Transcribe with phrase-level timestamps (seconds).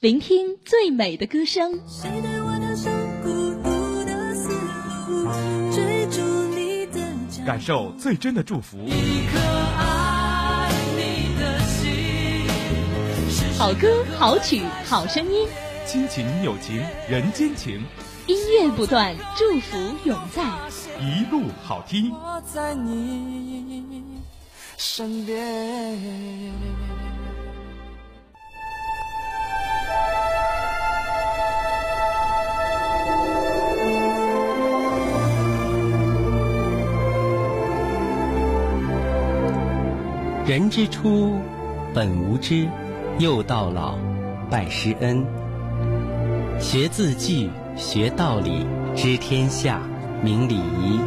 [0.00, 2.88] 聆听最美的歌声，谁对我的生
[3.20, 4.48] 孤独的思
[5.08, 5.28] 路，
[5.74, 6.22] 追逐
[6.54, 8.78] 你的脚感受最真的祝福。
[8.86, 9.40] 一颗
[9.76, 12.46] 爱你的心，
[13.28, 15.48] 是好歌、好曲、好声音，
[15.84, 16.80] 亲情友情
[17.10, 17.84] 人间情，
[18.28, 20.44] 音乐不断，祝福永在。
[21.00, 22.12] 一路好听。
[22.12, 24.04] 我在你
[24.76, 25.98] 身边。
[40.48, 41.38] 人之初，
[41.92, 42.66] 本无知，
[43.18, 43.98] 又到老，
[44.48, 45.22] 拜师恩。
[46.58, 48.66] 学字句，学道理，
[48.96, 49.82] 知天下，
[50.22, 50.98] 明礼仪。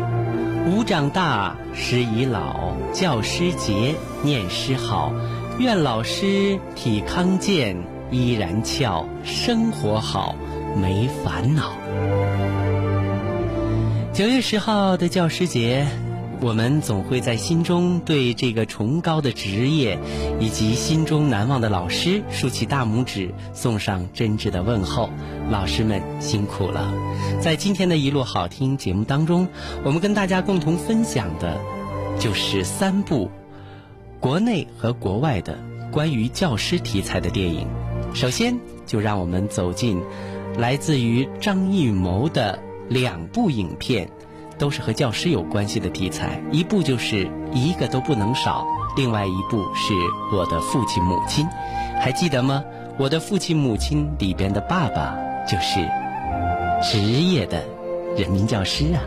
[0.70, 5.12] 吾长大，时已老，教师节，念师好。
[5.58, 7.76] 愿老师体康健，
[8.12, 10.36] 依然俏，生活好，
[10.80, 11.72] 没烦恼。
[14.14, 15.88] 九月十号的教师节。
[16.44, 20.00] 我们总会在心中对这个崇高的职业，
[20.40, 25.12] 以及心中难忘的老师竖起大拇指，送上真挚的问候。
[25.52, 26.92] 老师们辛苦了！
[27.40, 29.48] 在今天的一路好听节目当中，
[29.84, 31.62] 我们跟大家共同分享的，
[32.20, 33.30] 就是三部
[34.20, 35.60] 国内和国外的
[35.92, 37.68] 关于教师题材的电影。
[38.16, 40.02] 首先，就让我们走进
[40.58, 42.58] 来自于张艺谋的
[42.90, 44.10] 两部影片。
[44.62, 48.64] 都是和教师有关系的题材，一部就是一个都不能少，
[48.96, 49.92] 另外一部是
[50.32, 51.48] 我的父亲母亲，
[52.00, 52.64] 还记得吗？
[53.00, 55.18] 我的父亲母亲里边的爸爸
[55.48, 55.80] 就是
[56.84, 57.66] 职业的
[58.16, 59.02] 人民教师啊。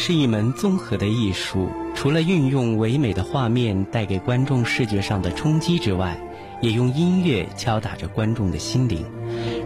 [0.00, 6.16] 是一门综合的艺术，除了运用唯美的画面带给观众视觉上的冲击之外，
[6.62, 9.04] 也用音乐敲打着观众的心灵。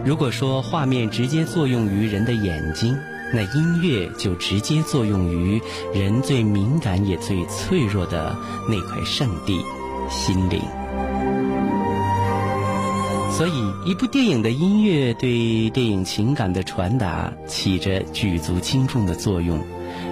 [0.03, 2.97] 如果说画面直接作用于人的眼睛，
[3.31, 5.61] 那音乐就直接作用于
[5.93, 8.35] 人最敏感也最脆弱的
[8.67, 9.61] 那块圣地——
[10.09, 10.59] 心灵。
[13.29, 19.63] 所以，一部电影的音乐对电影情感的传达起着举足轻重的作用。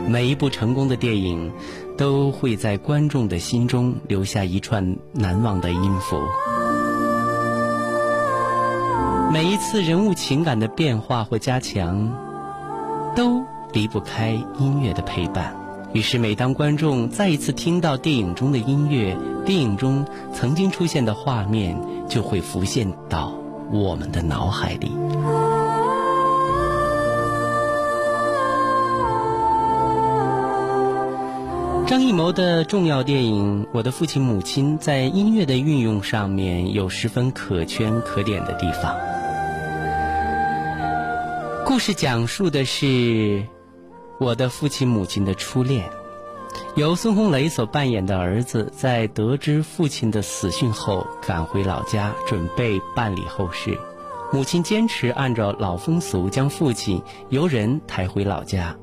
[0.07, 1.51] 每一部成功的电影，
[1.97, 6.17] 都会在观众的心中留下一串难忘的音符。
[9.31, 12.11] 每一次人物情感的变化或加强，
[13.15, 15.55] 都离不开音乐的陪伴。
[15.93, 21.77] 于是，每当观众再一次听到电影中的音乐，电影中曾经出现的画面
[22.09, 23.33] 就会浮现到
[23.71, 24.91] 我们的脑海里。
[31.91, 38.95] 张艺谋的重要电影《我的父亲母亲》在音乐的运用上面有十分可圈可点的地方。
[41.65, 43.45] 故事讲述的是
[44.21, 45.89] 我的父亲母亲的初恋，
[46.77, 53.77] 由孙红雷所扮演的儿子在得知父亲的死讯后赶回老家，准备办理后事。
[54.31, 58.77] 母亲坚持按照老风俗将父亲由人抬回老家。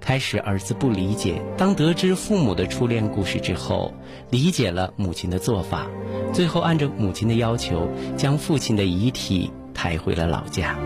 [0.00, 1.42] 开始，儿子不理解。
[1.56, 3.92] 当得知父母的初恋故事之后，
[4.30, 5.86] 理解了母亲的做法，
[6.32, 10.76] 最后按照母亲的要求，将父亲的遗体抬回了老家。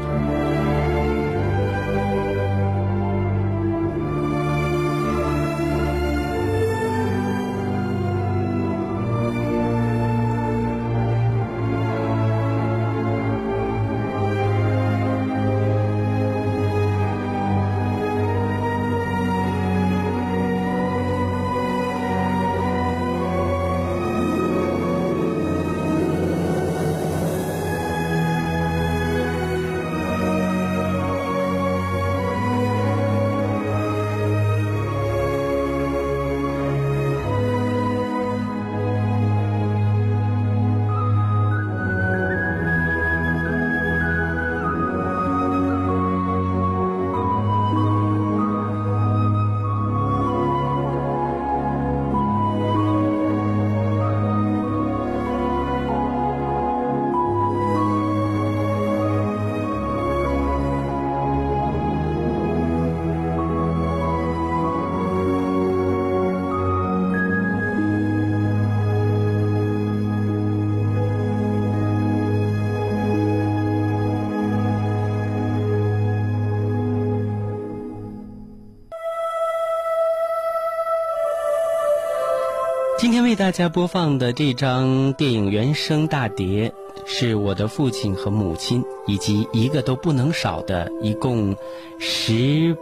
[83.32, 86.70] 为大家播放的这张电影原声大碟，
[87.06, 91.56] 是我的父亲和母亲以及一个都不能少的，一共
[91.98, 92.76] 十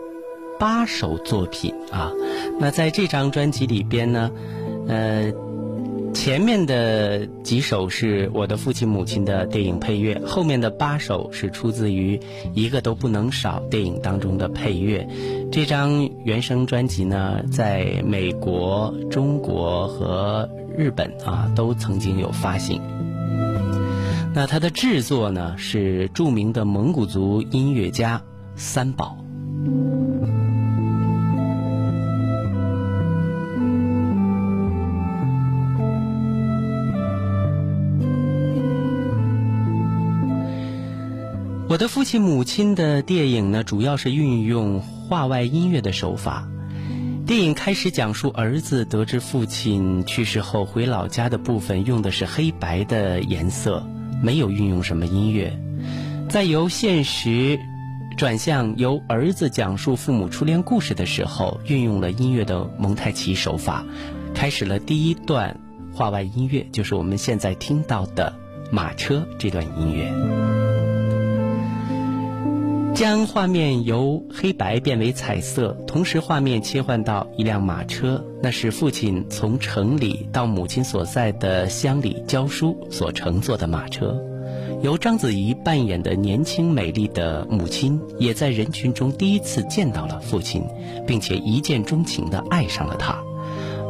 [0.59, 2.11] 八首作品啊。
[2.59, 4.29] 那在这张专辑里边呢，
[4.89, 5.33] 呃。
[6.13, 12.21] 前面的几首是我的父亲母亲的电影配乐，后面的八首是出自于
[12.55, 15.09] 一个都不能少电影当中的配乐。
[15.51, 22.81] 这张原声专辑呢，在美国、中国和日本啊都曾经有发行。
[24.35, 28.23] 那它的制作呢是著名的蒙古族音乐家
[28.57, 29.17] 三宝。
[41.71, 46.49] 我的父亲母亲的电影呢，主要是运用画外音乐的手法。
[47.29, 53.87] 电影开始讲述儿子得知父亲去世后回老家的部分，用的是黑白的颜色，
[54.21, 55.57] 没有运用什么音乐。
[56.29, 57.57] 在由现实
[58.17, 63.87] 转向由儿子讲述父母初恋故事的时候，运用了音乐的蒙太奇手法，
[64.35, 65.57] 开始了第一段
[65.93, 68.35] 画外音乐，就是我们现在听到的
[68.73, 70.60] 马车这段音乐。
[73.01, 84.23] 将画面由黑白变为彩色，同时画面切换到一辆马车，那是父亲从城里到母亲所在的乡里教书所乘坐的马车。
[84.83, 90.63] 由章子怡扮演的年轻美丽的母亲，也在人群中第一次见到了父亲，
[91.07, 93.19] 并且一见钟情地爱上了他。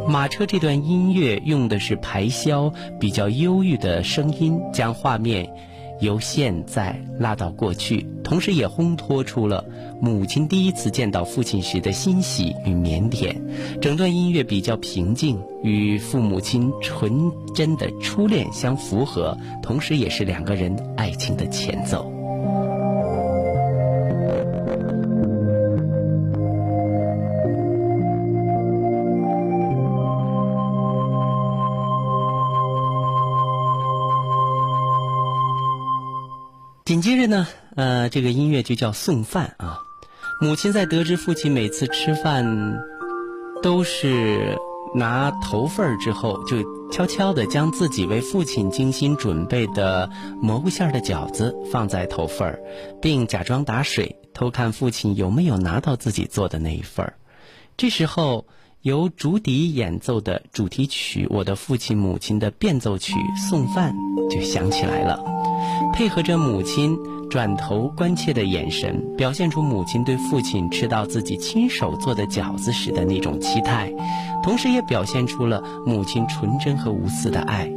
[0.07, 5.53] 马车这段音乐用的是排箫比较忧郁的声音，将画面。
[6.01, 9.65] 由现在拉到过去，同时也烘托出了
[10.01, 13.37] 母亲第一次见到父亲时的欣喜与腼腆。
[13.81, 22.20] 整段音乐比较平静，与父母亲纯真的初恋相符合，同时也是两个人爱情的前奏。
[37.01, 39.79] 接着呢，呃，这个音乐就叫送饭啊。
[40.41, 42.79] 母亲在得知父亲每次吃饭
[43.63, 44.57] 都是
[44.95, 46.57] 拿头份儿之后，就
[46.91, 52.61] 悄悄地将自己为父亲精心准备的蘑菇馅儿的饺子放在头份儿，
[53.01, 57.15] 并假装打水偷看父亲有没有拿到自己做的那一份儿。
[57.77, 58.47] 这时候，
[58.83, 63.15] 由竹笛演奏的主题曲《我的父亲母亲的变奏曲
[63.49, 63.95] 送饭》
[64.31, 65.23] 就响起来了。
[65.93, 73.93] 配合着母亲转头关切的眼神，表现出母亲对父亲吃到自己亲手做的饺子时的那种期待，
[74.43, 77.71] 同时也表现出了母亲纯真和无私的爱。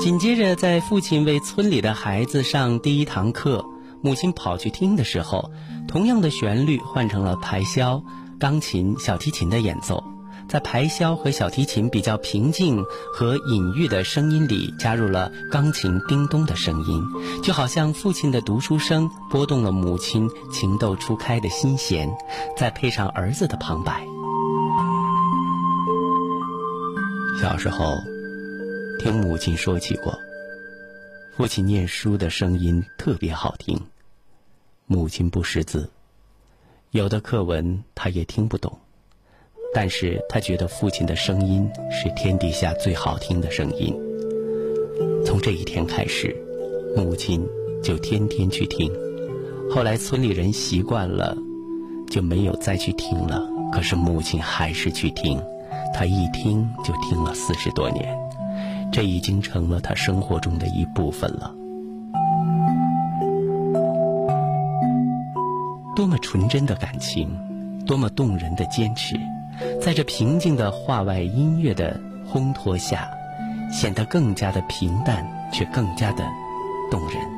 [0.00, 3.64] 紧接着，在父亲为村里的孩子上第一堂课，
[4.00, 5.50] 母亲跑去听的时候，
[5.86, 8.02] 同样的旋律换成了排箫、
[8.38, 10.02] 钢琴、小提琴的演奏。
[10.48, 17.04] 在排箫和小提琴比较平静和隐喻的声音里，加入了钢琴叮咚的声音，
[17.42, 22.10] 就好像父亲的读书声拨动了母亲情窦初开的心弦，
[22.56, 24.06] 再配上儿子的旁白。
[27.40, 27.98] 小时候，
[28.98, 30.18] 听母亲说起过，
[31.36, 33.78] 父亲念书的声音特别好听，
[34.86, 35.90] 母亲不识字，
[36.90, 38.78] 有的课文他也听不懂。
[39.74, 43.94] 但是他觉得父亲的声音是天底下最好听的声音。
[45.24, 46.34] 从这一天开始，
[46.96, 47.46] 母亲
[47.82, 48.90] 就天天去听。
[49.70, 51.36] 后来村里人习惯了，
[52.08, 53.46] 就没有再去听了。
[53.70, 55.38] 可是母亲还是去听，
[55.92, 58.18] 她一听就听了四十多年，
[58.90, 61.54] 这已经成了她生活中的一部分了。
[65.94, 67.28] 多么纯真的感情，
[67.84, 69.14] 多么动人的坚持。
[69.80, 72.00] 在这平静的画外音乐的
[72.30, 73.10] 烘托下，
[73.72, 76.24] 显得更加的平淡，却更加的
[76.90, 77.37] 动人。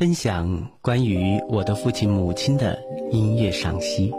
[0.00, 2.78] 分享关于我的父亲母亲的
[3.10, 4.10] 音乐赏析。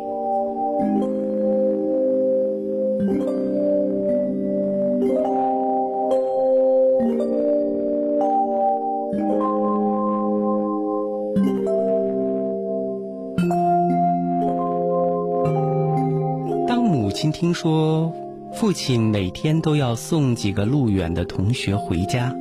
[16.67, 18.13] 当母亲听说
[18.53, 22.35] 父亲每天都要送几个路远的同学回家，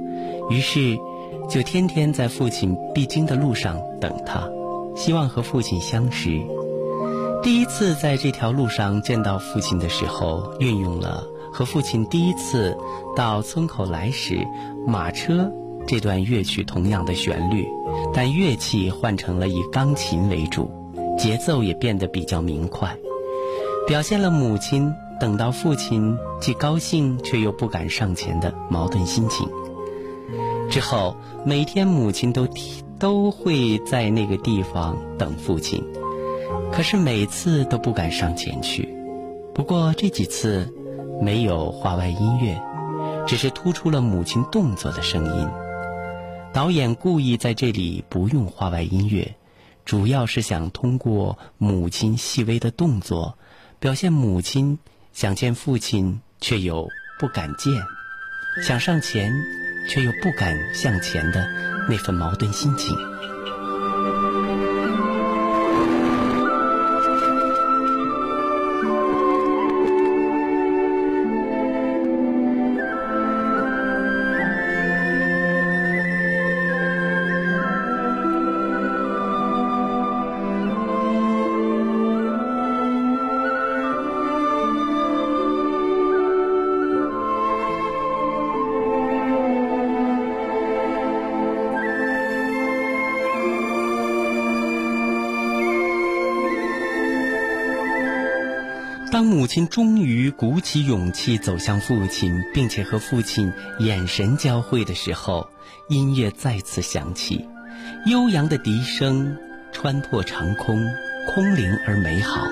[0.51, 0.99] 于是
[1.51, 4.49] 就天天在父亲必经的路上等他，
[4.95, 6.41] 希望和父亲相识。
[7.43, 12.79] 第一次在这条路上见到父亲的时候，运用了和父亲第一次
[13.17, 14.47] 到村口来时
[14.87, 15.51] 马车
[15.89, 17.67] 这段乐曲同样的旋律，
[18.15, 20.71] 但乐器换成了以钢琴为主，
[21.19, 22.97] 节奏也变得比较明快，
[23.89, 29.49] 表现了母亲等到父亲既高兴却又不敢上前的矛盾心情。
[30.71, 35.85] 之后，每天母亲都提都会在那个地方等父亲。
[36.73, 38.89] 可是每次都不敢上前去。
[39.53, 40.73] 不过这几次
[41.21, 42.63] 没有画外音乐，
[43.27, 45.49] 只是突出了母亲动作的声音。
[46.53, 49.35] 导演故意在这里不用画外音乐，
[49.85, 53.37] 主要是想通过母亲细微的动作，
[53.81, 54.79] 表现母亲
[55.13, 57.73] 想见父亲却又不敢见，
[58.65, 59.33] 想上前
[59.89, 61.47] 却又不敢向前的
[61.89, 62.97] 那份矛盾心情。
[99.13, 105.51] 当母亲终于鼓起勇气走向父亲，并且和父亲眼神交汇的时候，
[105.89, 107.45] 音乐再次响起，
[108.07, 109.37] 悠扬的笛声
[109.73, 110.81] 穿破长空，
[111.27, 112.47] 空灵而美好。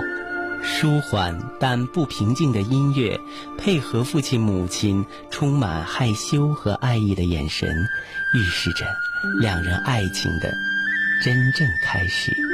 [0.64, 3.20] 舒缓但不平静的音乐，
[3.56, 7.68] 配合父亲母亲充满害羞和爱意的眼神，
[8.34, 8.84] 预示着
[9.40, 10.52] 两人爱情的
[11.24, 12.47] 真正开始。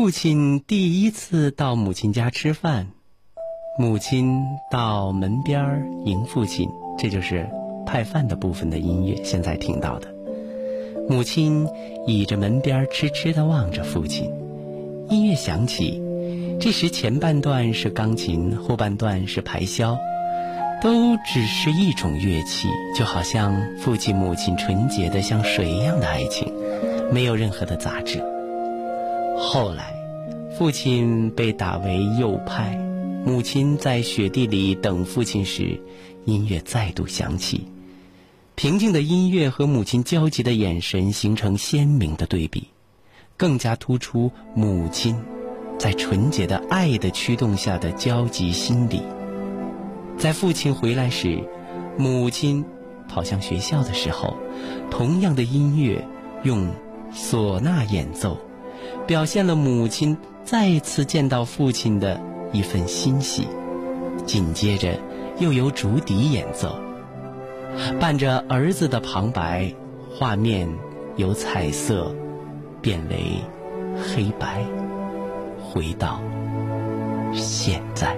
[0.00, 2.86] 父亲第一次到母亲家吃饭，
[3.78, 4.40] 母亲
[4.70, 5.62] 到门边
[6.06, 7.46] 迎父亲，这就是
[7.84, 9.22] 派饭的部分的音乐。
[9.22, 10.08] 现在听到的，
[11.06, 11.68] 母亲
[12.06, 14.32] 倚着门边痴痴地望着父亲。
[15.10, 16.02] 音乐响起，
[16.58, 19.98] 这时前半段是钢琴，后半段是排箫，
[20.80, 26.50] 都只是一种乐器，就好像父亲母亲纯洁的像水一样的爱情，
[27.12, 28.24] 没有任何的杂质。
[29.42, 29.94] 后来，
[30.56, 32.76] 父亲被打为右派，
[33.24, 35.80] 母亲在雪地里等父亲时，
[36.26, 37.66] 音乐再度响起。
[38.54, 42.68] 平静的音乐和母亲焦急的眼神形成鲜明的对比，
[43.38, 45.16] 更加突出母亲
[45.78, 49.00] 在纯洁的爱的驱动下的焦急心理。
[50.18, 51.42] 在父亲回来时，
[51.96, 52.62] 母亲
[53.08, 54.36] 跑向学校的时候，
[54.90, 56.06] 同样的音乐
[56.44, 56.68] 用
[57.10, 58.36] 唢呐演奏。
[59.10, 62.20] 表现了母亲再次见到父亲的
[62.52, 63.48] 一份欣喜，
[64.24, 64.96] 紧接着
[65.40, 66.78] 又由竹笛演奏，
[67.98, 69.74] 伴着儿子的旁白，
[70.14, 70.68] 画面
[71.16, 72.14] 由彩色
[72.80, 73.40] 变为
[73.96, 74.64] 黑白，
[75.58, 76.20] 回到
[77.34, 78.16] 现在。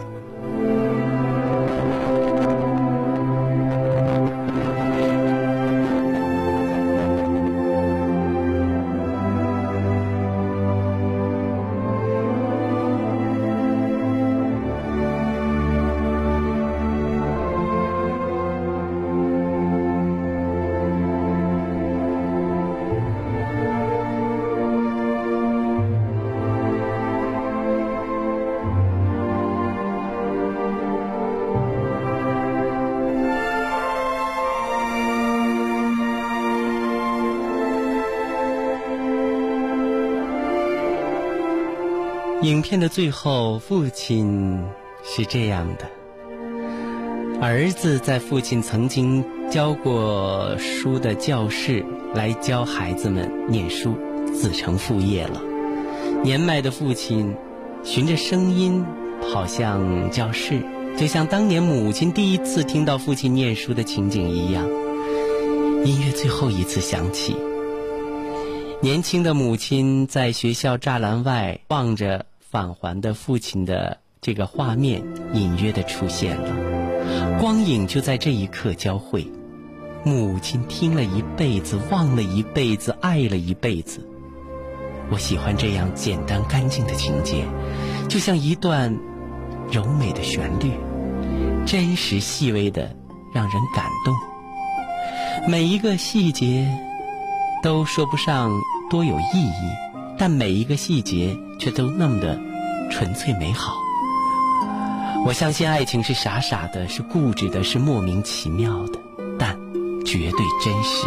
[42.42, 44.64] 影片的最后，父亲
[45.04, 45.88] 是这样的：
[47.40, 53.94] 儿子在父亲曾经教过书的教室来教孩子们念书，
[54.34, 55.40] 子承父业了。
[56.25, 57.32] 年迈的父亲
[57.84, 58.84] 循着声音
[59.20, 60.61] 跑向教室，
[60.96, 64.68] 就像当年母亲第一次听到父亲念书的情景一样。
[65.84, 67.37] 音乐最后一次响起，
[68.80, 72.26] 年轻的母亲在学校栅栏外望着。
[72.52, 75.02] 返还的父亲的这个画面
[75.33, 79.27] 隐约的出现了，光影就在这一刻交汇。
[80.05, 84.07] 母亲听了一辈子，忘了一辈子，爱了一辈子。
[85.11, 87.46] 我喜欢这样简单干净的情节，
[88.07, 88.94] 就像一段
[89.70, 90.72] 柔美的旋律，
[91.64, 92.94] 真实细微的
[93.33, 94.14] 让人感动。
[95.48, 96.70] 每一个细节
[97.62, 98.50] 都说不上
[98.90, 99.92] 多有意义。
[100.18, 102.40] 但每一个细节却都那么的
[102.90, 103.77] 纯粹美好。
[105.25, 108.98] 我相信爱情是傻傻的，是固执的，是莫名其妙的，
[109.38, 109.57] 但
[110.05, 111.07] 绝对真实。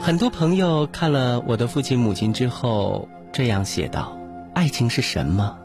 [0.00, 4.18] 很多朋友看了我的父亲母亲之后，这样写道
[4.52, 5.56] ：“爱情是什么？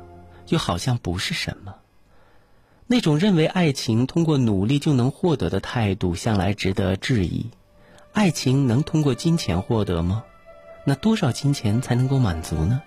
[0.50, 1.74] 又好像不是什么。”
[2.88, 7.48] 那种认为爱情通过努力就能获得的态度，向来值得质疑。
[8.13, 10.24] 爱情能通过金钱获得吗？
[10.86, 12.84] 那多少金钱才能够满足呢？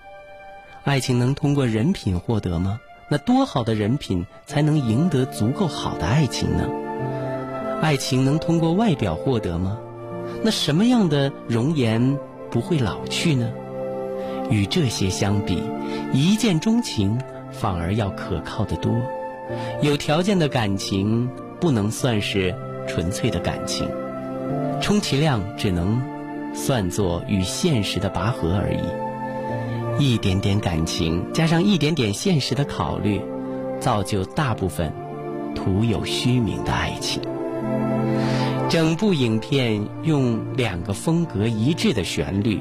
[0.85, 2.79] 爱情能通过人品获得吗？
[3.11, 6.69] 那多好的人品才能赢得足够好的爱情呢？
[7.83, 9.79] 爱情能通过外表获得吗？
[10.45, 12.17] 那什么样的容颜
[12.53, 13.51] 不会老去呢？
[14.49, 15.61] 与这些相比，
[16.13, 18.95] 一见钟情反而要可靠的多。
[19.83, 21.29] 有条件的感情
[21.61, 22.55] 不能算是
[22.87, 23.89] 纯粹的感情，
[24.81, 26.01] 充其量只能
[26.55, 28.81] 算作与现实的拔河而已。
[30.03, 33.21] 一点点感情加上一点点现实的考虑，
[33.81, 34.93] 造就大部分
[35.55, 37.23] 徒有虚名的爱情。
[38.69, 42.61] 整部影片用两个风格一致的旋律，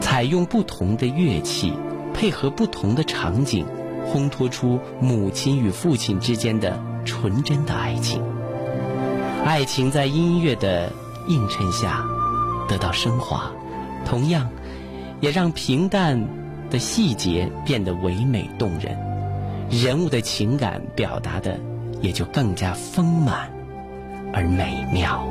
[0.00, 1.72] 采用不同的乐器，
[2.14, 3.66] 配合不同的场景。
[4.12, 8.22] 烘托出母亲与父亲之间的纯真的爱情，
[9.44, 10.92] 爱情在音乐的
[11.28, 12.04] 映衬下
[12.68, 13.52] 得到升华，
[14.04, 14.50] 同样
[15.20, 16.26] 也让平淡
[16.70, 18.98] 的细节变得唯美动人，
[19.70, 21.58] 人物的情感表达的
[22.00, 23.50] 也就更加丰满
[24.32, 25.24] 而美妙。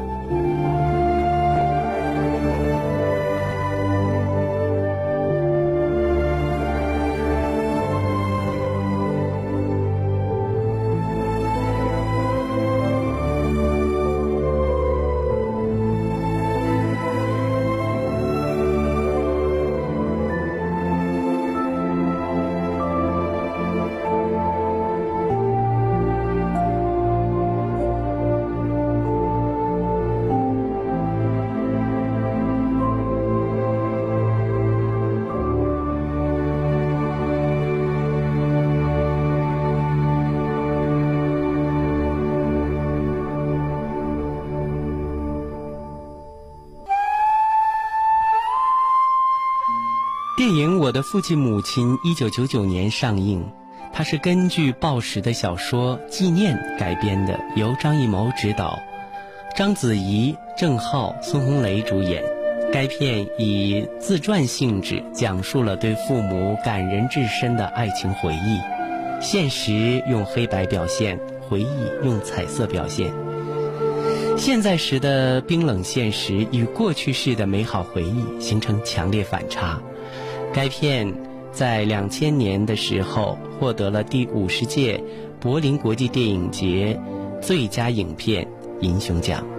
[50.50, 53.46] 电影《我的父亲母亲》一九九九年上映，
[53.94, 58.80] 它是根据鲍时的小说《纪念》改编的，由张艺谋执导，
[59.56, 62.24] 章子怡、郑浩、孙红雷主演。
[62.74, 68.60] 该片以自传性质讲述了对父母感人至深的爱情回忆，
[69.22, 71.68] 现实用黑白表现，回忆
[72.04, 73.14] 用彩色表现。
[74.36, 79.80] 现在时的冰冷现实与过去式的美好回忆形成强烈反差。
[80.54, 81.14] 该片
[81.52, 85.02] 在两千年的时候获得了第五十届
[85.40, 87.00] 柏林国际电影节
[87.42, 88.48] 最佳影片
[88.82, 89.59] 银熊奖。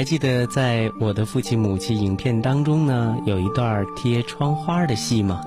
[0.00, 5.42] 还记得在我的父亲母亲影片当中呢，有一段贴窗花的戏吗？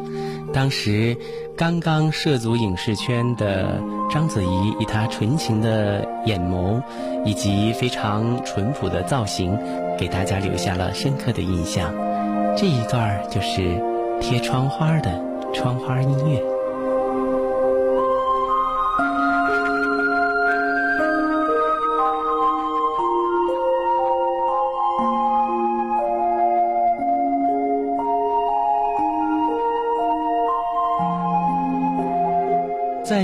[0.53, 1.17] 当时
[1.57, 6.79] 刚刚涉足影视圈的章子怡，以她纯情的眼眸
[7.25, 9.57] 以及非常淳朴的造型，
[9.97, 11.91] 给大家留下了深刻的印象。
[12.55, 13.81] 这一段就是
[14.21, 15.19] 贴窗花的
[15.51, 16.52] 窗花音乐。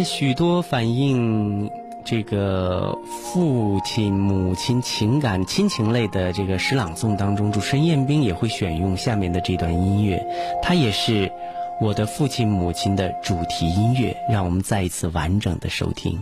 [0.10, 1.70] 许多反映
[2.04, 10.26] 这个父亲、母亲情感、亲情类的这个诗朗诵当中，主持人彦斌也会选用下面的这段音乐，
[10.64, 11.32] 它也是
[11.80, 16.18] 我的父亲、母亲的主题音乐，让我们再一次完整的收听。